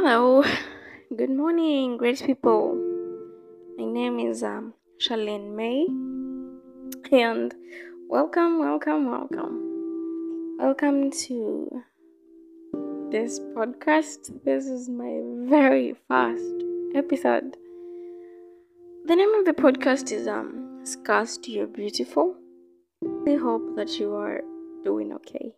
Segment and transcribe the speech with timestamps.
[0.00, 0.44] Hello,
[1.16, 2.76] good morning, great people.
[3.76, 5.86] My name is um, Charlene May,
[7.10, 7.52] and
[8.08, 10.56] welcome, welcome, welcome.
[10.60, 11.82] Welcome to
[13.10, 14.44] this podcast.
[14.44, 15.18] This is my
[15.50, 16.62] very first
[16.94, 17.56] episode.
[19.06, 22.36] The name of the podcast is um, Scars to Your Beautiful.
[23.26, 24.42] I hope that you are
[24.84, 25.56] doing okay.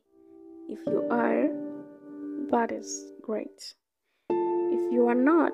[0.70, 1.46] If you are,
[2.50, 3.74] that is great.
[4.90, 5.52] You are not,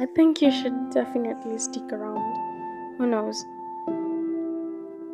[0.00, 2.98] I think you should definitely stick around.
[2.98, 3.44] Who knows?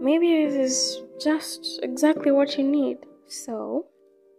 [0.01, 2.99] Maybe this is just exactly what you need.
[3.27, 3.87] So,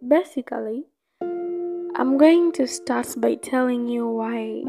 [0.06, 0.86] basically,
[1.22, 4.64] I'm going to start by telling you why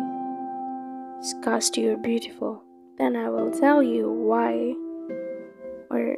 [1.21, 2.61] scars you're beautiful.
[2.97, 4.75] Then I will tell you why
[5.89, 6.15] or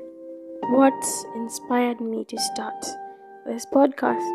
[0.72, 2.86] what inspired me to start
[3.46, 4.28] this podcast.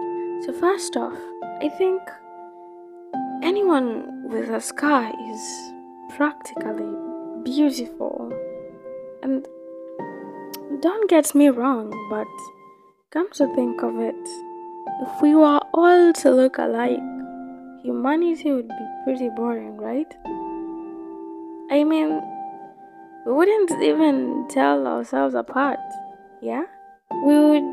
[0.46, 1.18] So, first off,
[1.60, 2.00] I think
[3.48, 5.72] anyone with a scar is
[6.16, 6.92] practically
[7.44, 8.30] beautiful.
[9.22, 9.48] And
[10.82, 12.28] don't get me wrong, but
[13.10, 14.22] come to think of it,
[15.00, 17.00] if we were all to look alike,
[17.82, 20.12] humanity would be pretty boring, right?
[21.70, 22.20] I mean,
[23.24, 25.80] we wouldn't even tell ourselves apart,
[26.42, 26.64] yeah?
[27.24, 27.68] We would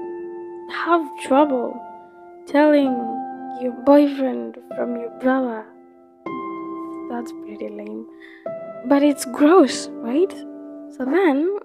[0.72, 1.78] have trouble
[2.48, 2.94] telling
[3.62, 5.66] your boyfriend from your brother.
[7.10, 8.06] That's pretty lame.
[8.88, 10.32] But it's gross, right?
[10.98, 11.58] So then,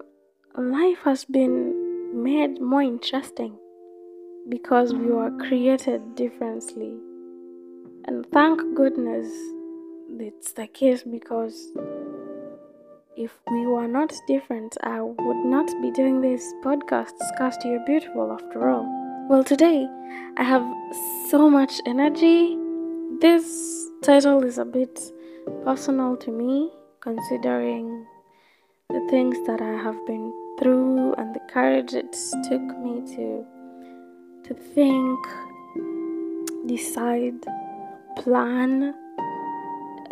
[0.56, 3.56] life has been made more interesting
[4.48, 6.94] because we were created differently.
[8.06, 9.28] And thank goodness
[10.18, 11.70] it's the case because
[13.16, 17.84] if we were not different, I would not be doing this podcast, Scars to Your
[17.84, 18.86] Beautiful, after all.
[19.28, 19.86] Well, today
[20.36, 20.66] I have
[21.28, 22.56] so much energy.
[23.20, 24.98] This title is a bit
[25.64, 26.70] personal to me,
[27.00, 28.06] considering
[28.88, 32.12] the things that I have been through and the courage it
[32.48, 33.46] took me to
[34.44, 35.18] to think,
[36.66, 37.40] decide,
[38.16, 38.94] plan,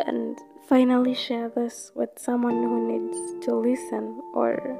[0.05, 4.79] and finally share this with someone who needs to listen or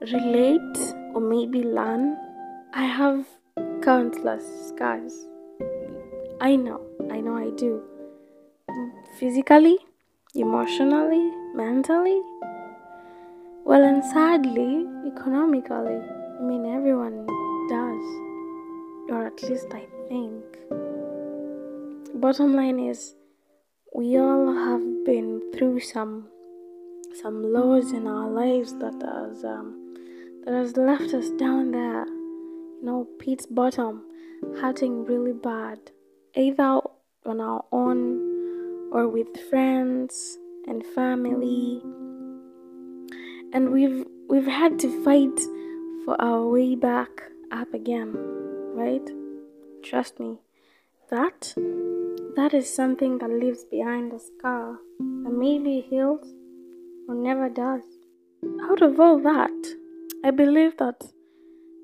[0.00, 2.18] relate or maybe learn.
[2.74, 3.26] I have
[3.82, 5.14] countless scars.
[6.40, 7.82] I know, I know I do.
[9.20, 9.76] Physically,
[10.34, 12.22] emotionally, mentally,
[13.66, 16.00] well, and sadly, economically.
[16.38, 17.26] I mean, everyone
[17.68, 18.04] does,
[19.10, 20.42] or at least I think.
[22.14, 23.14] Bottom line is,
[23.94, 26.28] we all have been through some
[27.20, 29.96] some lows in our lives that has um,
[30.46, 34.02] that has left us down there, you know, pit's bottom,
[34.62, 35.78] hurting really bad,
[36.34, 36.80] either
[37.26, 38.29] on our own
[38.92, 41.82] or with friends and family.
[43.52, 45.40] And we've we've had to fight
[46.04, 47.10] for our way back
[47.50, 48.14] up again,
[48.74, 49.08] right?
[49.82, 50.38] Trust me,
[51.10, 51.54] that
[52.36, 56.26] that is something that leaves behind a scar that maybe heals
[57.08, 57.82] or never does.
[58.62, 59.74] Out of all that,
[60.24, 61.02] I believe that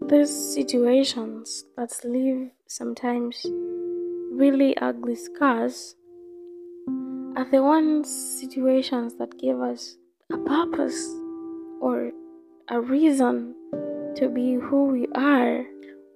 [0.08, 3.44] these situations that leave sometimes
[4.30, 5.96] really ugly scars
[7.36, 8.08] are the ones
[8.40, 9.96] situations that give us
[10.32, 11.06] a purpose
[11.80, 12.10] or
[12.68, 13.54] a reason
[14.16, 15.64] to be who we are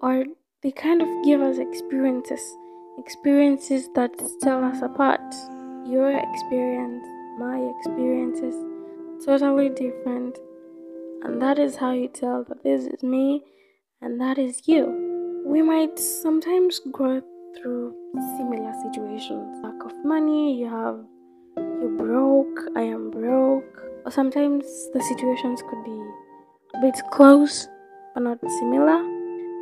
[0.00, 0.24] or
[0.62, 2.40] they kind of give us experiences
[3.00, 4.10] experiences that
[4.40, 5.20] tell us apart.
[5.86, 7.04] Your experience,
[7.38, 8.54] my experiences,
[9.24, 10.38] totally different.
[11.22, 13.42] And that is how you tell that this is me
[14.00, 15.42] and that is you.
[15.46, 17.22] We might sometimes go
[17.56, 17.94] through
[18.36, 19.62] similar situations.
[19.62, 20.98] Lack of money, you have
[21.56, 23.82] you're broke, I am broke.
[24.04, 26.00] Or sometimes the situations could be
[26.74, 27.68] a bit close
[28.14, 29.02] but not similar.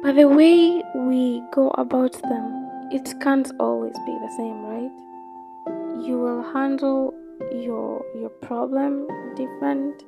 [0.02, 2.58] But the way we go about them
[2.90, 6.06] it can't always be the same, right?
[6.06, 7.14] You will handle
[7.52, 10.04] your your problem different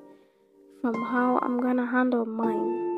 [0.80, 2.88] from how I'm gonna handle mine.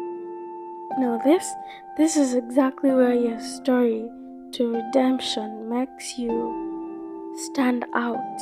[0.99, 1.51] Now this
[1.97, 4.09] this is exactly where your story
[4.53, 8.39] to redemption makes you stand out.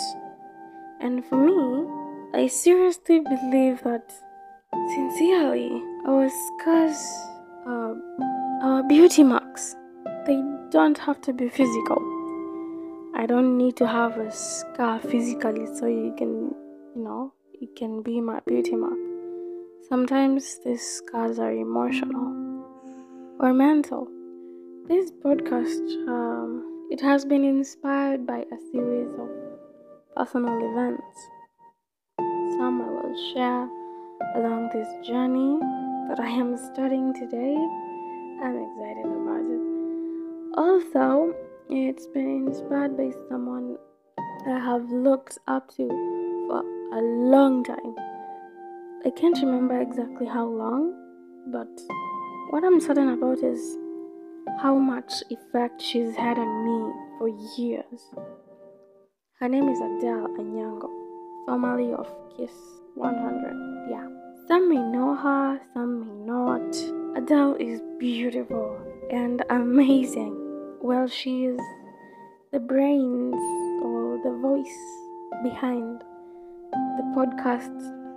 [1.00, 1.86] And for me,
[2.34, 4.12] I seriously believe that
[4.94, 7.00] sincerely our scars
[7.66, 7.96] are
[8.62, 9.76] our beauty marks.
[10.26, 12.02] They don't have to be physical.
[13.14, 16.54] I don't need to have a scar physically so you can,
[16.94, 18.98] you know, it can be my beauty mark.
[19.88, 22.64] Sometimes these scars are emotional
[23.40, 24.08] or mental.
[24.90, 29.28] This podcast um, it has been inspired by a series of
[30.16, 31.16] personal events.
[32.58, 33.68] Some I will share
[34.34, 35.60] along this journey
[36.08, 37.54] that I am starting today.
[38.42, 39.62] I'm excited about it.
[40.58, 41.36] Also,
[41.68, 43.76] it's been inspired by someone
[44.44, 45.86] that I have looked up to
[46.48, 46.64] for
[46.98, 47.00] a
[47.30, 47.94] long time.
[49.06, 50.92] I can't remember exactly how long,
[51.52, 51.70] but
[52.50, 53.78] what I'm certain about is
[54.58, 58.00] how much effect she's had on me for years.
[59.38, 60.88] Her name is Adelle Onyango,
[61.46, 62.06] formerly of
[62.36, 62.52] Kiss
[62.94, 63.88] 100.
[63.90, 64.08] Yeah.
[64.48, 66.74] Some may know her, some may not.
[67.16, 68.78] Adelle is beautiful
[69.10, 70.36] and amazing.
[70.82, 71.60] Well, she is
[72.52, 73.34] the brains
[73.82, 74.78] or the voice
[75.42, 76.02] behind
[76.72, 77.74] the podcast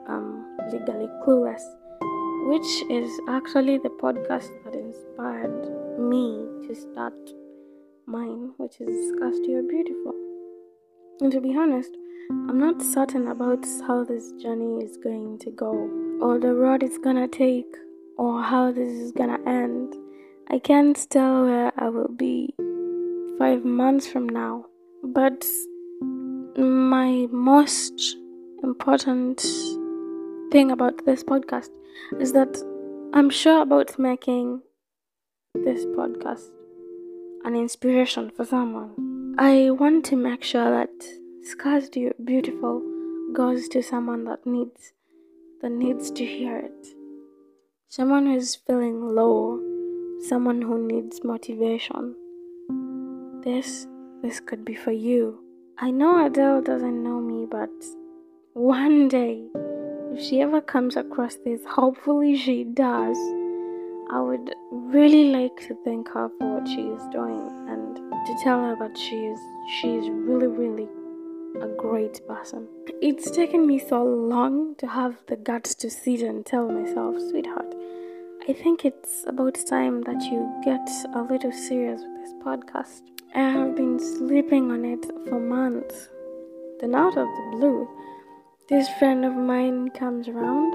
[0.08, 1.64] um, Legally Clueless,
[2.48, 5.73] which is actually the podcast that inspired
[6.14, 7.14] me to start
[8.06, 10.14] mine, which is Cast You're Beautiful.
[11.22, 11.90] And to be honest,
[12.30, 15.72] I'm not certain about how this journey is going to go,
[16.22, 17.72] or the road it's gonna take,
[18.16, 19.96] or how this is gonna end.
[20.52, 22.54] I can't tell where I will be
[23.40, 24.66] five months from now,
[25.04, 25.48] but
[26.58, 28.18] my most
[28.62, 29.44] important
[30.52, 31.72] thing about this podcast
[32.20, 32.62] is that
[33.14, 34.62] I'm sure about making
[35.54, 36.50] this podcast
[37.46, 39.36] an inspiration for someone.
[39.38, 40.90] I want to make sure that
[41.44, 42.82] Scars Do Beautiful
[43.34, 44.94] goes to someone that needs
[45.62, 46.88] that needs to hear it.
[47.88, 49.60] Someone who's feeling low,
[50.28, 52.16] someone who needs motivation.
[53.44, 53.86] This
[54.24, 55.40] this could be for you.
[55.78, 57.70] I know Adelle doesn't know me, but
[58.54, 59.44] one day,
[60.14, 63.18] if she ever comes across this, hopefully she does,
[64.14, 67.96] I would really like to thank her for what she is doing and
[68.28, 69.40] to tell her that she is
[69.78, 70.88] she is really really
[71.60, 72.68] a great person.
[73.02, 77.74] It's taken me so long to have the guts to sit and tell myself, sweetheart,
[78.48, 83.02] I think it's about time that you get a little serious with this podcast.
[83.34, 86.10] I have been sleeping on it for months.
[86.80, 87.88] Then, out of the blue,
[88.70, 90.72] this friend of mine comes around.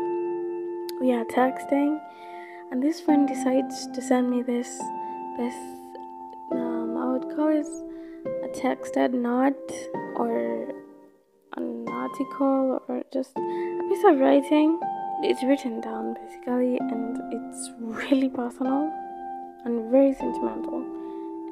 [1.00, 2.00] We are texting,
[2.70, 4.68] and this friend decides to send me this,
[5.36, 5.54] this,
[6.52, 7.66] um, I would call it
[8.44, 9.72] a texted note
[10.16, 10.68] or
[11.56, 14.78] an article or just a piece of writing.
[15.22, 18.92] It's written down basically, and it's really personal
[19.64, 20.84] and very sentimental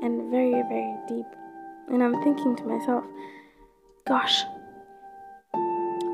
[0.02, 1.26] and very, very deep.
[1.88, 3.04] And I'm thinking to myself,
[4.06, 4.44] gosh,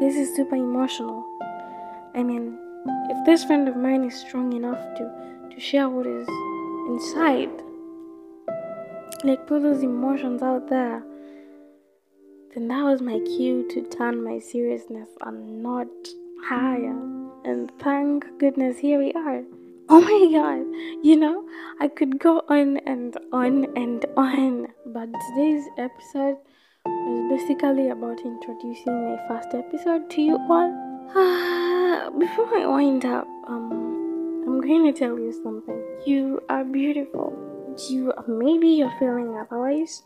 [0.01, 1.25] this is super emotional.
[2.15, 6.29] I mean, if this friend of mine is strong enough to, to share what is
[6.88, 7.50] inside,
[9.25, 11.02] like put those emotions out there,
[12.55, 15.88] then that was my cue to turn my seriousness a not
[16.44, 16.99] higher.
[17.44, 19.43] And thank goodness, here we are.
[19.88, 21.44] Oh my god, you know,
[21.81, 26.37] I could go on and on and on, but today's episode
[26.87, 30.88] was basically about introducing my first episode to you all.
[31.14, 31.62] Ah.
[32.19, 35.83] Before I wind up, um, I'm going to tell you something.
[36.06, 37.33] You are beautiful.
[37.91, 40.03] You maybe you're feeling otherwise,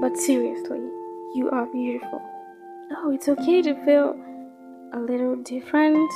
[0.00, 0.80] but seriously,
[1.34, 2.20] you are beautiful.
[2.96, 4.16] Oh, it's okay to feel
[4.92, 6.10] a little different,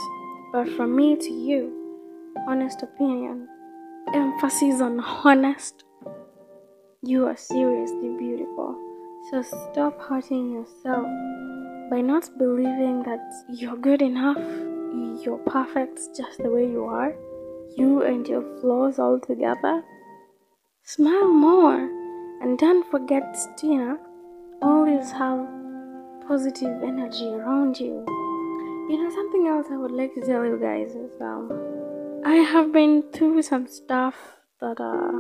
[0.53, 1.85] but from me to you
[2.49, 3.49] honest opinion.
[4.13, 5.85] Emphasis on honest.
[7.03, 8.77] You are seriously beautiful.
[9.31, 11.07] So stop hurting yourself
[11.91, 14.39] by not believing that you're good enough,
[15.25, 17.15] you're perfect just the way you are,
[17.77, 19.83] you and your flaws all together.
[20.83, 21.89] Smile more
[22.43, 23.99] and don't forget know,
[24.61, 25.49] always have
[26.29, 28.05] positive energy around you.
[28.89, 31.51] You know, something else I would like to tell you guys is um,
[32.25, 34.15] I have been through some stuff
[34.61, 35.13] that uh,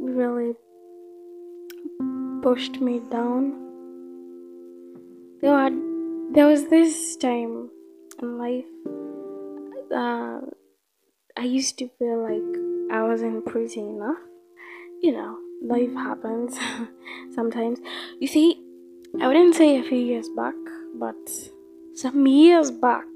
[0.00, 0.54] really
[2.42, 3.52] pushed me down.
[5.40, 5.70] There, were,
[6.32, 7.70] there was this time
[8.20, 8.64] in life
[9.94, 10.40] uh,
[11.36, 14.18] I used to feel like I wasn't pretty enough.
[15.00, 16.58] You know, life happens
[17.34, 17.78] sometimes.
[18.20, 18.62] You see,
[19.20, 20.54] I wouldn't say a few years back,
[20.94, 21.16] but
[21.94, 23.06] some years back,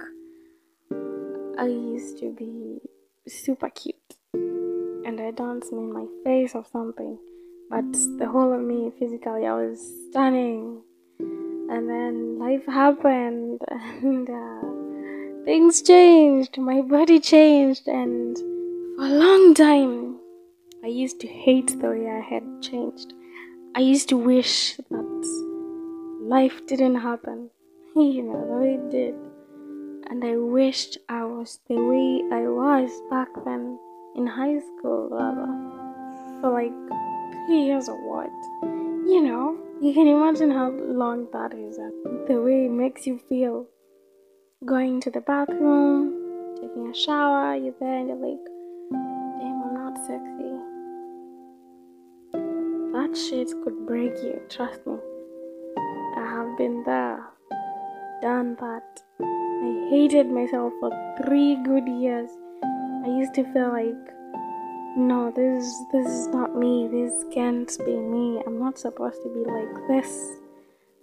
[1.58, 2.80] I used to be
[3.26, 3.96] super cute
[4.34, 7.18] and I don't mean my face or something,
[7.70, 9.80] but the whole of me physically, I was
[10.10, 10.82] stunning.
[11.18, 14.71] And then life happened and uh,
[15.44, 18.36] things changed, my body changed, and
[18.96, 20.16] for a long time,
[20.84, 23.12] I used to hate the way I had changed.
[23.74, 25.22] I used to wish that
[26.22, 27.50] life didn't happen,
[27.96, 29.14] you know, the way it did.
[30.10, 33.78] And I wished I was the way I was back then
[34.14, 35.50] in high school, rather,
[36.40, 36.72] for like
[37.46, 38.30] three years or what.
[39.08, 43.18] You know, you can imagine how long that is and the way it makes you
[43.28, 43.66] feel.
[44.64, 48.44] Going to the bathroom, taking a shower, you're there and you're like,
[49.40, 50.54] damn, I'm not sexy.
[52.92, 54.98] That shit could break you, trust me.
[56.16, 57.24] I have been there,
[58.22, 59.02] done that.
[59.20, 60.90] I hated myself for
[61.24, 62.30] three good years.
[63.04, 64.14] I used to feel like,
[64.96, 66.86] no, this this is not me.
[66.86, 68.40] This can't be me.
[68.46, 70.38] I'm not supposed to be like this.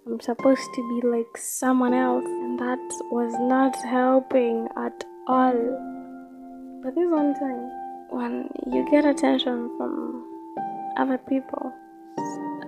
[0.06, 2.24] I'm supposed to be like someone else,
[2.58, 2.78] that
[3.10, 6.80] was not helping at all.
[6.82, 7.70] But this one time,
[8.10, 10.24] when you get attention from
[10.96, 11.72] other people,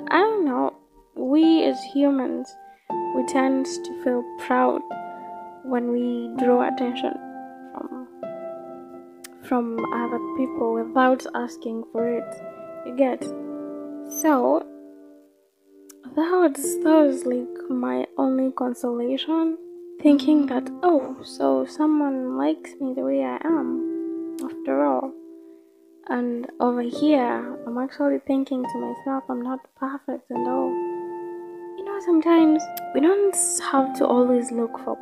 [0.08, 0.74] I don't know,
[1.14, 2.54] we as humans,
[3.14, 4.80] we tend to feel proud
[5.64, 7.14] when we draw attention
[7.72, 8.08] from
[9.48, 12.34] from other people without asking for it.
[12.86, 13.22] You get
[14.20, 14.66] so
[16.14, 19.56] that was that was like my only consolation,
[20.02, 25.12] thinking that oh, so someone likes me the way I am, after all.
[26.08, 30.70] And over here, I'm actually thinking to myself, I'm not perfect and all.
[31.78, 32.60] You know, sometimes
[32.94, 33.36] we don't
[33.70, 34.96] have to always look for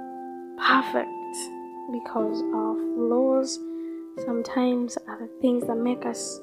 [0.59, 1.09] perfect
[1.91, 3.59] because our flaws
[4.27, 6.41] sometimes are the things that make us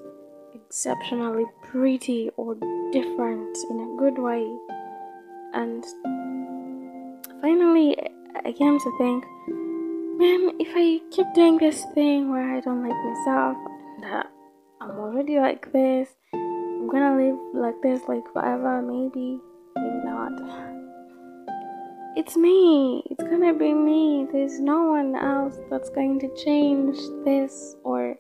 [0.56, 2.56] exceptionally pretty or
[2.92, 4.44] different in a good way.
[5.54, 5.86] And
[7.40, 7.96] finally,
[8.46, 9.26] I came to think,
[10.20, 13.58] man, if I keep doing this thing where I don't like myself
[13.96, 14.24] and uh,
[14.82, 19.40] I'm already like this, I'm gonna live like this like forever, maybe,
[19.76, 20.68] maybe not
[22.18, 23.04] it's me.
[23.12, 24.26] It's gonna be me.
[24.32, 28.16] There's no one else that's going to change this, or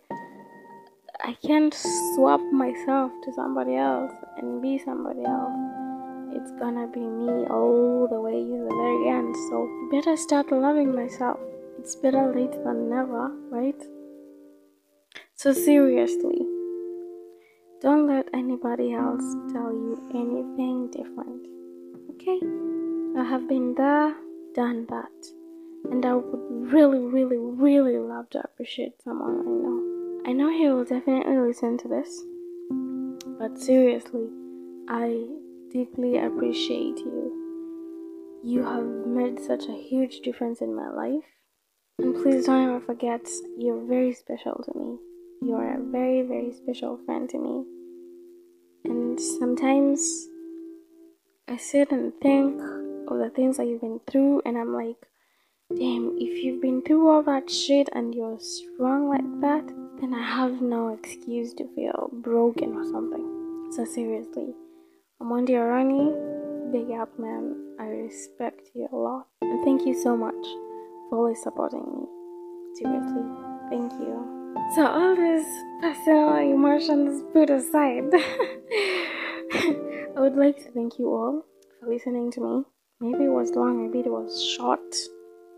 [1.25, 5.86] I can't swap myself to somebody else and be somebody else.
[6.37, 9.35] It's gonna be me all the way to the very end.
[9.49, 11.39] So, better start loving myself.
[11.79, 13.81] It's better late than never, right?
[15.33, 16.45] So, seriously,
[17.81, 21.47] don't let anybody else tell you anything different,
[22.11, 22.39] okay?
[23.19, 24.15] I have been there,
[24.53, 25.17] done that.
[25.91, 30.21] And I would really, really, really love to appreciate someone I know.
[30.29, 32.23] I know he will definitely listen to this.
[33.39, 34.29] But seriously,
[34.89, 35.25] I
[35.71, 38.41] deeply appreciate you.
[38.43, 41.25] You have made such a huge difference in my life.
[41.99, 44.97] And please don't ever forget, you're very special to me.
[45.41, 47.65] You're a very, very special friend to me.
[48.85, 50.27] And sometimes
[51.47, 52.61] I sit and think
[53.07, 54.97] of the things that you've been through, and I'm like,
[55.75, 59.67] damn, if you've been through all that shit and you're strong like that,
[59.99, 63.71] then I have no excuse to feel broken or something.
[63.71, 64.53] So, seriously,
[65.19, 66.13] Amondi Arani,
[66.71, 67.55] big up, man.
[67.79, 70.45] I respect you a lot, and thank you so much
[71.09, 72.05] for always supporting me.
[72.75, 73.23] Seriously,
[73.71, 74.53] thank you.
[74.75, 75.47] So, all these
[75.81, 81.45] personal emotions put aside, I would like to thank you all
[81.79, 82.63] for listening to me.
[82.99, 84.95] Maybe it was long, maybe it was short.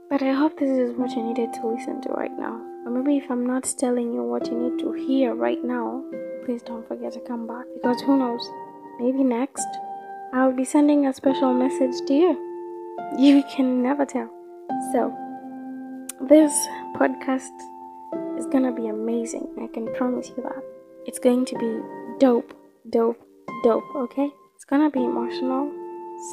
[0.09, 2.61] But I hope this is what you needed to listen to right now.
[2.85, 6.01] Or maybe if I'm not telling you what you need to hear right now,
[6.45, 8.49] please don't forget to come back because who knows?
[8.99, 9.67] Maybe next
[10.33, 12.31] I'll be sending a special message to you.
[13.17, 14.29] You can never tell.
[14.91, 15.15] So,
[16.27, 16.51] this
[16.95, 17.55] podcast
[18.37, 19.47] is gonna be amazing.
[19.61, 20.63] I can promise you that.
[21.05, 21.79] It's going to be
[22.19, 22.53] dope,
[22.89, 23.19] dope,
[23.63, 24.29] dope, okay?
[24.55, 25.71] It's gonna be emotional,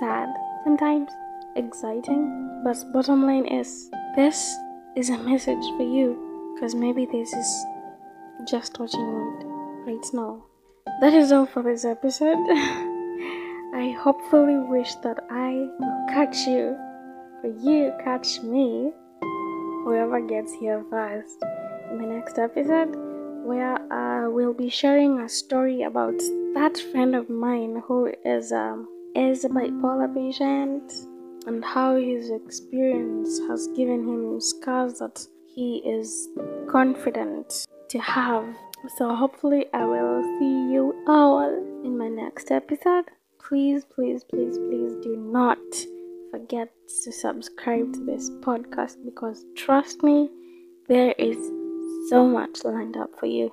[0.01, 0.29] sad,
[0.65, 1.11] sometimes
[1.55, 4.57] exciting, but bottom line is this
[4.97, 7.65] is a message for you because maybe this is
[8.45, 9.47] just what you need
[9.87, 10.43] right now.
[10.99, 12.39] That is all for this episode.
[13.75, 15.69] I hopefully wish that I
[16.09, 16.75] catch you
[17.45, 18.93] or you catch me,
[19.85, 21.45] whoever gets here first,
[21.91, 22.97] in the next episode
[23.45, 26.19] where I will be sharing a story about
[26.55, 30.93] that friend of mine who is um is a bipolar patient
[31.47, 36.29] and how his experience has given him scars that he is
[36.71, 38.47] confident to have.
[38.85, 41.49] So, hopefully, I will see you all
[41.83, 43.07] in my next episode.
[43.41, 45.59] Please, please, please, please do not
[46.31, 46.71] forget
[47.05, 50.31] to subscribe to this podcast because trust me,
[50.89, 51.37] there is
[52.11, 53.53] so much lined up for you.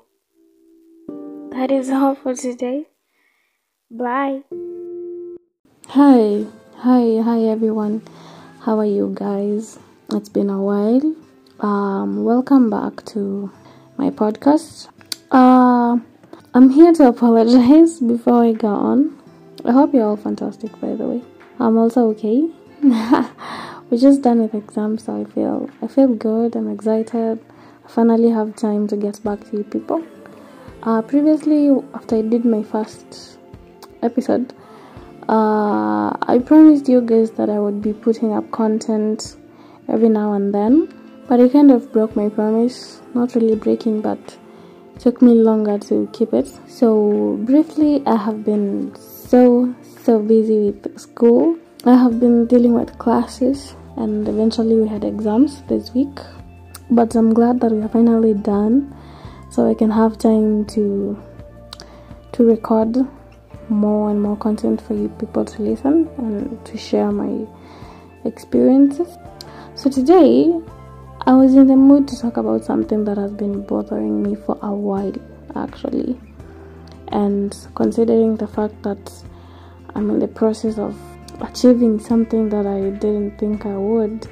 [1.51, 2.87] That is all for today.
[3.89, 4.43] Bye.
[5.87, 6.45] Hi,
[6.77, 8.03] hi, hi everyone.
[8.61, 9.79] How are you guys?
[10.11, 11.15] It's been a while.
[11.59, 13.51] Um, welcome back to
[13.97, 14.89] my podcast.
[15.33, 15.97] Uh,
[16.53, 19.19] I'm here to apologize before I go on.
[19.65, 21.23] I hope you're all fantastic, by the way.
[21.59, 22.51] I'm also okay.
[22.83, 26.55] We're just done with exams, so I feel I feel good.
[26.55, 27.43] I'm excited.
[27.83, 30.05] I finally have time to get back to you people.
[30.83, 33.39] Uh, previously, after I did my first
[34.03, 34.53] episode,
[35.29, 39.35] uh, I promised you guys that I would be putting up content
[39.89, 40.93] every now and then,
[41.27, 43.01] but I kind of broke my promise.
[43.15, 44.37] Not really breaking, but
[44.99, 46.47] took me longer to keep it.
[46.67, 49.73] So, briefly, I have been so
[50.03, 51.57] so busy with school.
[51.85, 56.17] I have been dealing with classes, and eventually, we had exams this week.
[56.89, 58.95] But I'm glad that we are finally done,
[59.49, 61.17] so I can have time to
[62.33, 62.97] to record
[63.69, 67.47] more and more content for you people to listen and to share my
[68.25, 69.17] experiences.
[69.75, 70.51] So today,
[71.25, 74.59] I was in the mood to talk about something that has been bothering me for
[74.61, 75.13] a while,
[75.55, 76.19] actually.
[77.07, 79.23] And considering the fact that
[79.95, 80.99] I'm in the process of
[81.39, 84.27] achieving something that I didn't think I would,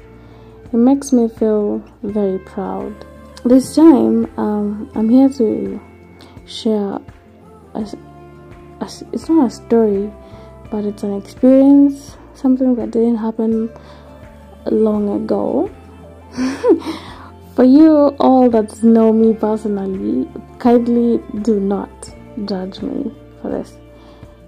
[0.64, 2.94] it makes me feel very proud.
[3.42, 5.80] This time, um, I'm here to
[6.44, 6.98] share
[7.72, 7.80] a,
[8.80, 10.12] a, it's not a story,
[10.70, 13.72] but it's an experience, something that didn't happen
[14.66, 15.70] long ago.
[17.54, 20.26] For you all that know me personally,
[20.58, 21.90] kindly do not
[22.46, 23.12] judge me
[23.42, 23.76] for this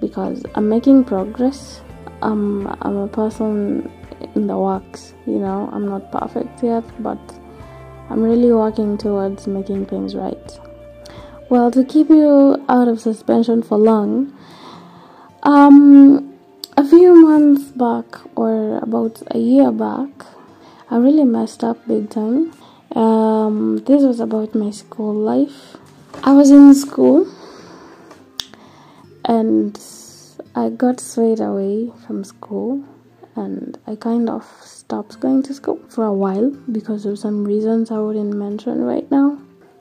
[0.00, 1.82] because I'm making progress.
[2.22, 3.92] I'm, I'm a person
[4.34, 7.18] in the works, you know, I'm not perfect yet, but
[8.08, 10.58] I'm really working towards making things right.
[11.50, 14.32] Well, to keep you out of suspension for long,
[15.42, 16.34] um,
[16.78, 20.08] a few months back, or about a year back,
[20.94, 22.52] I really messed up big time.
[22.94, 25.76] Um, this was about my school life.
[26.22, 27.26] I was in school
[29.24, 29.76] and
[30.54, 32.84] I got swayed away from school
[33.34, 37.90] and I kind of stopped going to school for a while because of some reasons
[37.90, 39.36] I wouldn't mention right now.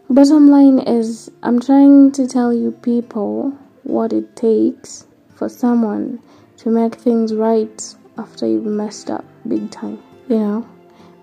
[0.10, 3.52] Bottom line is, I'm trying to tell you people
[3.84, 6.24] what it takes for someone
[6.58, 10.02] to make things right after you've messed up big time.
[10.28, 10.70] You know,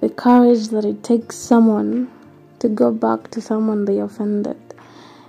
[0.00, 2.10] the courage that it takes someone
[2.58, 4.58] to go back to someone they offended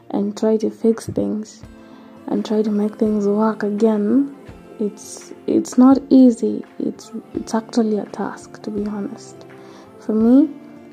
[0.09, 1.63] and try to fix things
[2.27, 4.35] and try to make things work again.
[4.79, 6.63] It's it's not easy.
[6.79, 9.45] It's it's actually a task to be honest.
[9.99, 10.49] For me,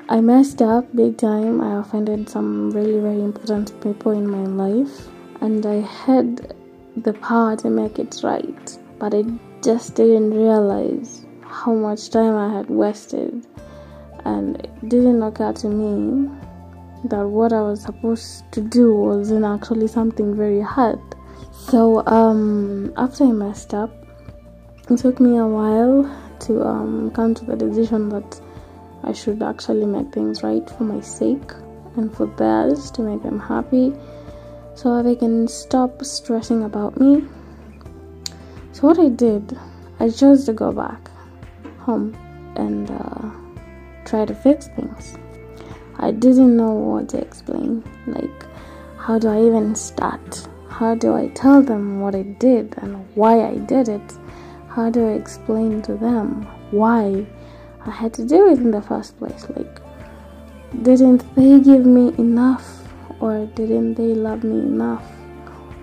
[0.09, 1.61] I messed up big time.
[1.61, 5.07] I offended some really, very important people in my life,
[5.39, 6.55] and I had
[6.97, 9.23] the power to make it right, but I
[9.61, 13.45] just didn't realize how much time I had wasted,
[14.29, 16.29] and it didn't occur to me
[17.05, 20.99] that what I was supposed to do wasn't actually something very hard.
[21.51, 23.91] So, um, after I messed up,
[24.89, 25.97] it took me a while
[26.41, 28.41] to um, come to the decision that
[29.03, 31.51] I should actually make things right for my sake
[31.95, 33.93] and for theirs to make them happy
[34.75, 37.23] so they can stop stressing about me.
[38.73, 39.57] So, what I did,
[39.99, 41.09] I chose to go back
[41.79, 42.15] home
[42.55, 43.38] and uh,
[44.09, 45.17] try to fix things.
[45.97, 47.83] I didn't know what to explain.
[48.07, 48.45] Like,
[48.97, 50.47] how do I even start?
[50.69, 54.17] How do I tell them what I did and why I did it?
[54.69, 57.25] How do I explain to them why
[57.85, 59.47] I had to do it in the first place.
[59.55, 59.81] Like,
[60.83, 62.75] didn't they give me enough?
[63.19, 65.03] Or didn't they love me enough?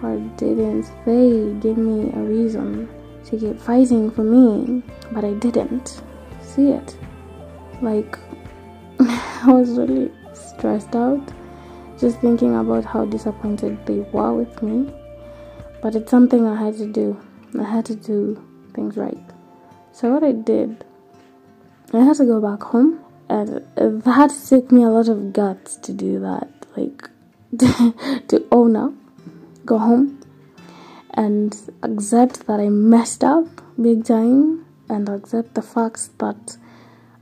[0.02, 2.88] Or didn't they give me a reason
[3.26, 4.82] to keep fighting for me?
[5.10, 6.02] But I didn't
[6.42, 6.96] see it.
[7.82, 8.18] Like,
[9.00, 11.32] I was really stressed out
[11.98, 14.92] just thinking about how disappointed they were with me.
[15.80, 17.18] But it's something I had to do.
[17.58, 18.42] I had to do
[18.74, 19.18] things right.
[19.92, 20.84] So, what I did
[21.92, 25.92] I had to go back home, and that took me a lot of guts to
[25.92, 26.48] do that.
[26.76, 27.08] Like,
[28.28, 28.92] to own up,
[29.64, 30.20] go home,
[31.14, 33.46] and accept that I messed up
[33.80, 36.56] big time, and accept the facts that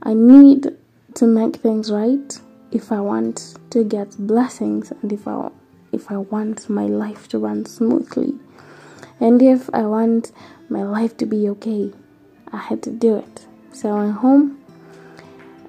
[0.05, 0.77] I need
[1.15, 2.39] to make things right
[2.71, 5.49] if I want to get blessings and if I
[5.91, 8.35] if I want my life to run smoothly.
[9.19, 10.31] And if I want
[10.69, 11.91] my life to be okay
[12.51, 13.47] I had to do it.
[13.73, 14.59] So I went home,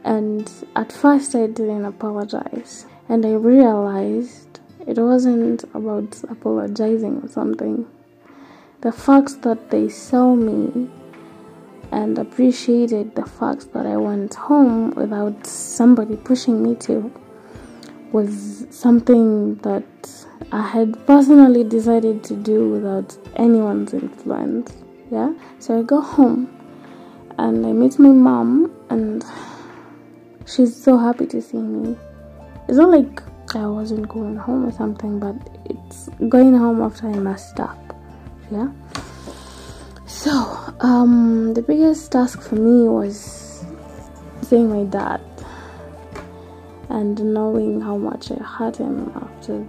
[0.05, 7.87] and at first I didn't apologize, and I realized it wasn't about apologizing or something.
[8.83, 10.88] the fact that they saw me
[11.92, 17.12] and appreciated the fact that I went home without somebody pushing me to
[18.12, 19.85] was something that
[20.53, 24.72] I had personally decided to do without anyone's influence.
[25.11, 26.49] Yeah, so I go home
[27.38, 29.25] and I meet my mom, and
[30.46, 31.96] she's so happy to see me.
[32.68, 33.22] It's not like
[33.55, 37.79] I wasn't going home or something, but it's going home after I messed up.
[38.51, 38.70] Yeah.
[40.27, 43.65] So, um, the biggest task for me was
[44.43, 45.21] seeing my dad
[46.89, 49.65] and knowing how much I hurt him after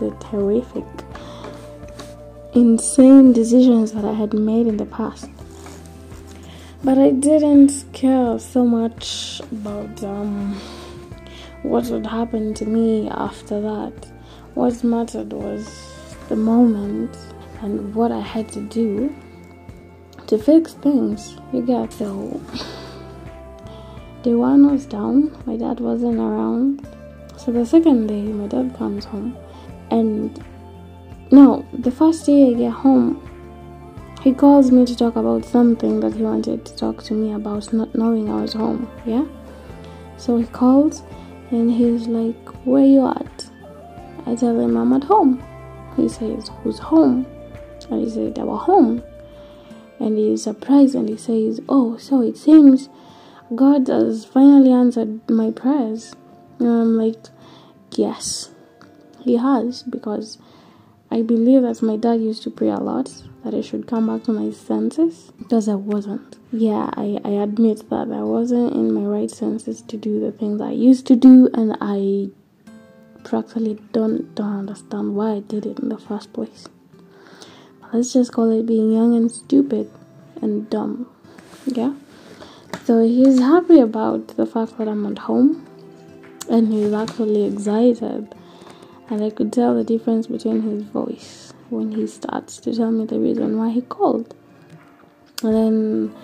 [0.00, 0.84] the terrific,
[2.52, 5.30] insane decisions that I had made in the past.
[6.82, 10.54] But I didn't care so much about um,
[11.62, 13.92] what would happen to me after that.
[14.54, 15.94] What mattered was
[16.28, 17.16] the moment
[17.62, 19.14] and what I had to do
[20.36, 21.36] to fix things.
[21.52, 22.40] You get so.
[24.24, 26.84] Day one was down, my dad wasn't around.
[27.36, 29.36] So the second day, my dad comes home,
[29.90, 30.42] and
[31.30, 33.20] no, the first day I get home,
[34.22, 37.72] he calls me to talk about something that he wanted to talk to me about,
[37.72, 38.90] not knowing I was home.
[39.06, 39.26] Yeah,
[40.16, 41.02] so he calls,
[41.50, 43.50] and he's like, "Where you at?"
[44.26, 45.42] I tell him I'm at home.
[45.96, 47.26] He says, "Who's home?"
[47.90, 49.02] And he said, "I was home."
[49.98, 52.88] And he is surprised and he says, Oh, so it seems
[53.54, 56.14] God has finally answered my prayers.
[56.58, 57.16] And I'm like,
[57.92, 58.50] Yes,
[59.20, 60.38] he has, because
[61.10, 64.24] I believe that my dad used to pray a lot that I should come back
[64.24, 66.36] to my senses because I wasn't.
[66.50, 70.60] Yeah, I, I admit that I wasn't in my right senses to do the things
[70.60, 72.30] I used to do, and I
[73.22, 76.66] practically don't don't understand why I did it in the first place.
[77.92, 79.90] Let's just call it being young and stupid
[80.42, 81.08] and dumb.
[81.66, 81.94] Yeah.
[82.84, 85.66] So he's happy about the fact that I'm at home
[86.50, 88.34] and he's actually excited.
[89.10, 93.06] And I could tell the difference between his voice when he starts to tell me
[93.06, 94.34] the reason why he called.
[95.42, 96.14] And then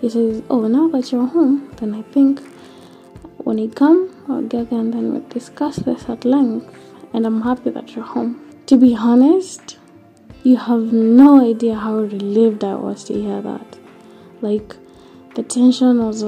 [0.00, 2.40] he says, Oh, now that you're home, then I think
[3.38, 6.74] when you come, I'll get and then we'll discuss this at length.
[7.12, 8.40] And I'm happy that you're home.
[8.66, 9.78] To be honest,
[10.42, 13.78] you have no idea how relieved I was to hear that.
[14.40, 14.76] Like,
[15.34, 16.22] the tension was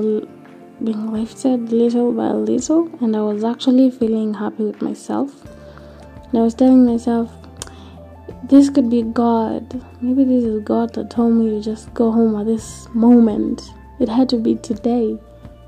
[0.83, 5.33] being lifted little by little, and I was actually feeling happy with myself.
[6.29, 7.31] And I was telling myself,
[8.45, 9.83] this could be God.
[10.03, 13.63] Maybe this is God that told me to just go home at this moment.
[13.99, 15.19] It had to be today.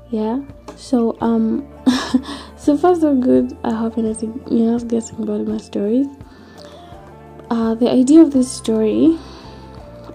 [0.09, 0.41] Yeah.
[0.75, 1.67] So um,
[2.57, 3.57] so far so good.
[3.63, 6.07] I hope you're not you're not getting bored of my stories.
[7.55, 9.17] Uh, the idea of this story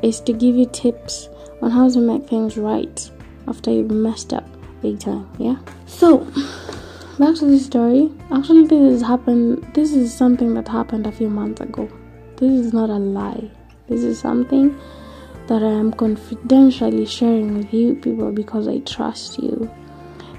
[0.03, 1.31] is to give you tips
[1.62, 3.11] on how to make things right
[3.48, 4.44] after you've messed up
[4.83, 5.26] big time.
[5.38, 5.57] Yeah.
[5.87, 6.18] So
[7.18, 8.12] back to the story.
[8.31, 9.66] Actually, this has happened.
[9.72, 11.88] This is something that happened a few months ago.
[12.37, 13.50] This is not a lie.
[13.88, 14.79] This is something
[15.46, 19.70] that I am confidentially sharing with you people because I trust you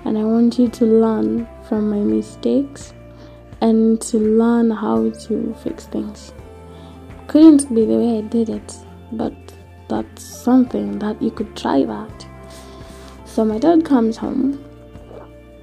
[0.05, 2.93] and I want you to learn from my mistakes
[3.59, 6.31] and to learn how to fix things
[7.31, 8.75] couldn't be the way I did it,
[9.13, 9.33] but
[9.87, 12.27] that's something that you could try that.
[13.23, 14.55] So my dad comes home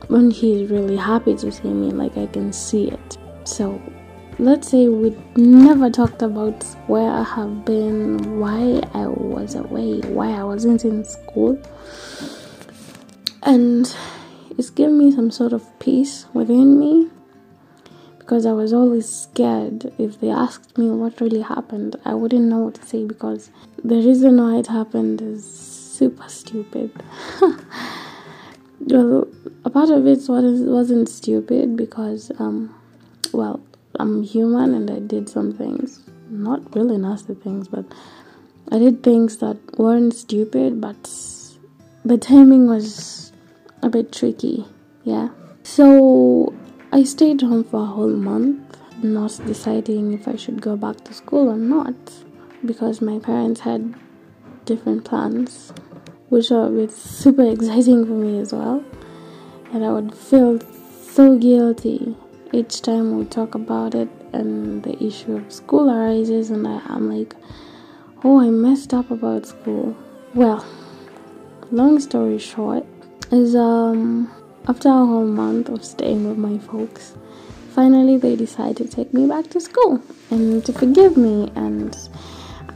[0.07, 3.19] when he's really happy to see me, like I can see it.
[3.45, 3.79] So
[4.39, 10.31] let's say we never talked about where I have been, why I was away, why
[10.31, 11.63] I wasn't in school.
[13.43, 13.95] And
[14.57, 17.11] it's given me some sort of peace within me
[18.29, 19.91] because I was always scared.
[19.97, 23.51] If they asked me what really happened, I wouldn't know what to say because
[23.83, 26.91] the reason why it happened is super stupid.
[28.81, 29.27] well,
[29.65, 32.75] a part of it wasn't stupid because, um,
[33.33, 33.63] well,
[33.99, 37.87] I'm human and I did some things, not really nasty things, but
[38.71, 41.03] I did things that weren't stupid, but
[42.05, 43.33] the timing was
[43.81, 44.67] a bit tricky.
[45.05, 45.31] Yeah.
[45.63, 46.53] So
[46.91, 51.13] I stayed home for a whole month, not deciding if I should go back to
[51.13, 51.95] school or not,
[52.65, 53.95] because my parents had
[54.65, 55.73] different plans,
[56.31, 58.83] which were super exciting for me as well.
[59.73, 60.61] And I would feel
[61.03, 62.17] so guilty
[62.53, 67.11] each time we talk about it and the issue of school arises, and I, I'm
[67.15, 67.37] like,
[68.25, 69.95] oh, I messed up about school.
[70.35, 70.67] Well,
[71.71, 72.87] long story short,
[73.31, 74.31] is um
[74.69, 77.15] after a whole month of staying with my folks,
[77.71, 81.51] finally they decided to take me back to school and to forgive me.
[81.57, 81.97] And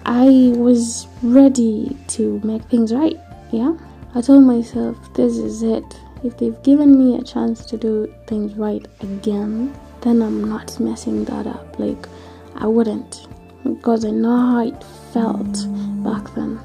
[0.07, 3.21] I was ready to make things right.
[3.51, 3.77] Yeah,
[4.15, 5.85] I told myself this is it.
[6.25, 11.25] If they've given me a chance to do things right again, then I'm not messing
[11.27, 11.79] that up.
[11.79, 12.09] Like,
[12.57, 13.27] I wouldn't
[13.65, 15.67] because I know how it felt
[16.03, 16.59] back then.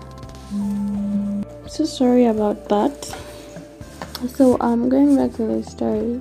[1.67, 3.26] So sorry about that.
[4.25, 6.19] So, um, going back to the story.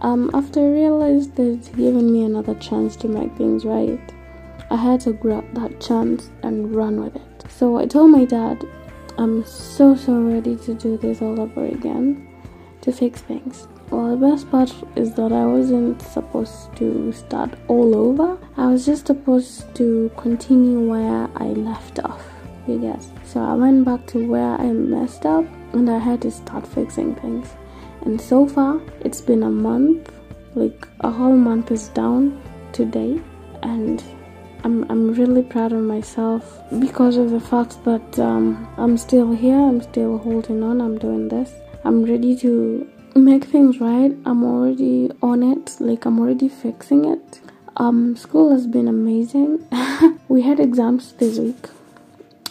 [0.00, 4.00] Um, after I realized they'd given me another chance to make things right,
[4.70, 7.44] I had to grab that chance and run with it.
[7.50, 8.64] So I told my dad,
[9.18, 12.28] I'm so so ready to do this all over again
[12.82, 13.66] to fix things.
[13.90, 18.38] Well, the best part is that I wasn't supposed to start all over.
[18.56, 22.24] I was just supposed to continue where I left off.
[22.68, 23.10] You guess.
[23.24, 27.14] So I went back to where I messed up and I had to start fixing
[27.16, 27.48] things.
[28.02, 30.10] And so far, it's been a month.
[30.54, 32.40] Like a whole month is down
[32.72, 33.20] today,
[33.62, 34.02] and
[34.64, 39.58] I'm, I'm really proud of myself because of the fact that um, I'm still here,
[39.58, 41.52] I'm still holding on, I'm doing this.
[41.84, 44.12] I'm ready to make things right.
[44.26, 47.40] I'm already on it, like I'm already fixing it.
[47.76, 49.66] Um, school has been amazing.
[50.28, 51.68] we had exams this week,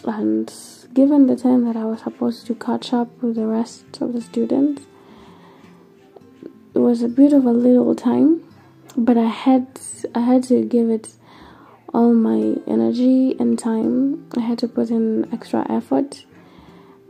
[0.05, 0.49] and
[0.93, 4.21] given the time that I was supposed to catch up with the rest of the
[4.21, 4.84] students,
[6.73, 8.43] it was a bit of a little time,
[8.95, 9.67] but I had
[10.15, 11.10] I had to give it
[11.93, 14.30] all my energy and time.
[14.38, 16.25] I had to put in extra effort,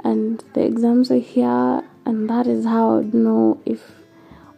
[0.04, 3.82] and the exams are here, and that is how I'd know if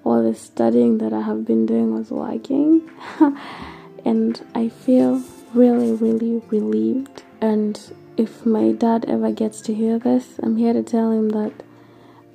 [0.03, 2.89] all the studying that I have been doing was working.
[4.05, 7.23] and I feel really, really relieved.
[7.39, 7.79] And
[8.17, 11.53] if my dad ever gets to hear this, I'm here to tell him that,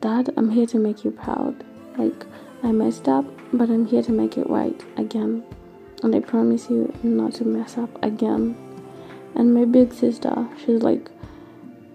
[0.00, 1.64] Dad, I'm here to make you proud.
[1.96, 2.26] Like,
[2.62, 5.44] I messed up, but I'm here to make it right again
[6.02, 8.56] and I promise you not to mess up again.
[9.34, 11.10] And my big sister, she's like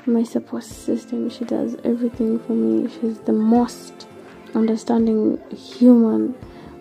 [0.06, 1.30] my support system.
[1.30, 2.90] She does everything for me.
[2.90, 4.08] She's the most
[4.54, 6.36] understanding human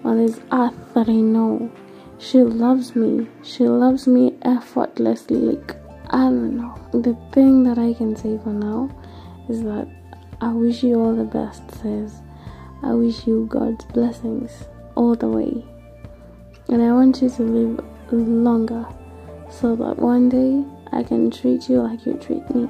[0.04, 1.70] on this earth that I know.
[2.18, 3.28] She loves me.
[3.42, 5.36] She loves me effortlessly.
[5.36, 5.76] Like,
[6.10, 6.74] I don't know.
[6.92, 8.90] The thing that I can say for now
[9.48, 9.88] is that
[10.40, 12.20] I wish you all the best, sis.
[12.82, 14.64] I wish you God's blessings
[14.96, 15.64] all the way
[16.70, 18.86] and I want you to live longer
[19.50, 22.68] so that one day I can treat you like you treat me.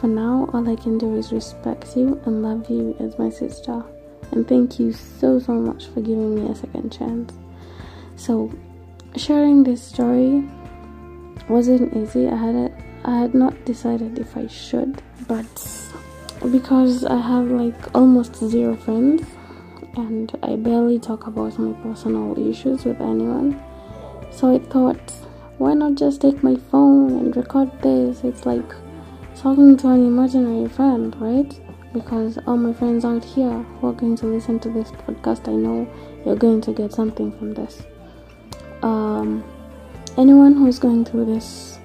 [0.00, 3.84] For now, all I can do is respect you and love you as my sister.
[4.32, 7.32] And thank you so, so much for giving me a second chance.
[8.16, 8.52] So,
[9.16, 10.48] sharing this story
[11.48, 12.28] wasn't easy.
[12.28, 12.70] I had a,
[13.04, 15.46] I had not decided if I should, but
[16.50, 19.26] because I have like almost zero friends,
[19.96, 23.62] and I barely talk about my personal issues with anyone.
[24.30, 25.12] So I thought,
[25.58, 28.24] why not just take my phone and record this?
[28.24, 28.68] It's like
[29.36, 31.60] talking to an imaginary friend, right?
[31.92, 35.52] Because all my friends out here who are going to listen to this podcast, I
[35.52, 35.88] know
[36.26, 37.82] you're going to get something from this.
[38.82, 39.44] Um,
[40.16, 41.78] anyone who's going through this,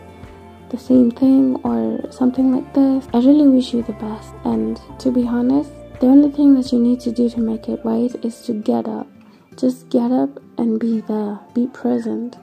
[0.70, 4.34] the same thing or something like this, I really wish you the best.
[4.44, 7.82] And to be honest, the only thing that you need to do to make it
[7.84, 9.08] right is to get up.
[9.58, 12.38] Just get up and be there, be present.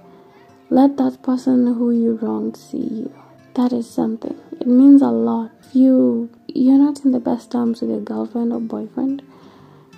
[0.68, 3.14] Let that person who you wronged see you.
[3.54, 4.36] That is something.
[4.60, 5.52] It means a lot.
[5.64, 9.22] If you you're not in the best terms with your girlfriend or boyfriend,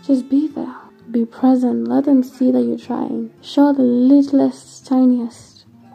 [0.05, 0.77] just be there.
[1.11, 1.89] Be present.
[1.89, 3.33] Let them see that you're trying.
[3.41, 5.48] Show the littlest, tiniest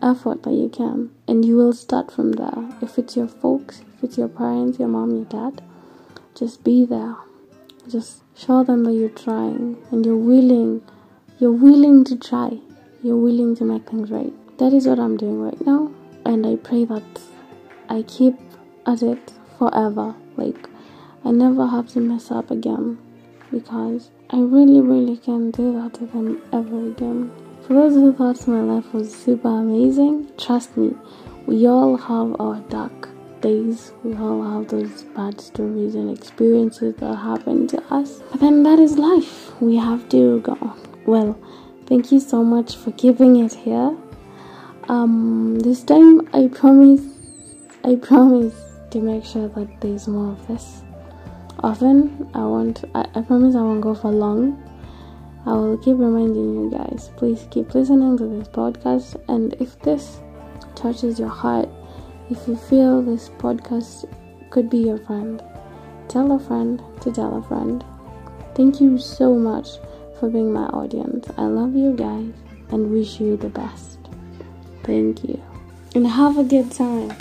[0.04, 2.70] effort that you can, and you will start from there.
[2.82, 5.64] If it's your folks, if it's your parents, your mom, your dad,
[6.36, 7.16] just be there.
[7.90, 10.84] Just show them that you're trying and you're willing.
[11.40, 12.60] You're willing to try.
[13.02, 14.34] You're willing to make things right.
[14.58, 15.92] That is what I'm doing right now.
[16.26, 17.04] And I pray that
[17.90, 18.36] I keep
[18.86, 20.16] at it forever.
[20.38, 20.70] Like,
[21.26, 22.98] I never have to mess up again.
[23.52, 27.32] Because I really, really can't do that to them ever again.
[27.68, 30.94] For those who thought my life was super amazing, trust me,
[31.46, 33.08] we all have our dark
[33.40, 33.94] days.
[34.04, 38.22] We all have those bad stories and experiences that happen to us.
[38.32, 39.62] But then that is life.
[39.62, 40.78] We have to go on.
[41.06, 41.40] Well
[41.86, 43.96] thank you so much for keeping it here.
[44.90, 47.02] Um this time i promise
[47.86, 48.56] i promise
[48.92, 50.82] to make sure that there's more of this.
[51.60, 54.63] Often i want i, I promise i won't go for long
[55.46, 59.22] I will keep reminding you guys, please keep listening to this podcast.
[59.28, 60.20] And if this
[60.76, 61.68] touches your heart,
[62.30, 64.06] if you feel this podcast
[64.50, 65.44] could be your friend,
[66.08, 67.84] tell a friend to tell a friend.
[68.56, 69.68] Thank you so much
[70.20, 71.28] for being my audience.
[71.38, 72.32] I love you guys
[72.70, 74.00] and wish you the best.
[74.84, 75.42] Thank you.
[75.96, 77.14] and have a good time.